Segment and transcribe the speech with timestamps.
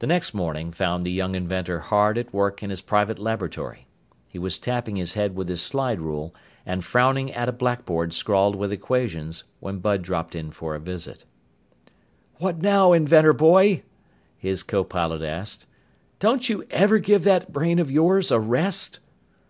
[0.00, 3.86] The next morning found the young inventor hard at work in his private laboratory.
[4.28, 6.34] He was tapping his head with his slide rule
[6.66, 11.24] and frowning at a blackboard scrawled with equations when Bud dropped in for a visit.
[12.40, 13.84] "What now, inventor boy?"
[14.36, 15.64] his copilot asked.
[16.20, 19.00] "Don't you ever give that brain of yours a rest?"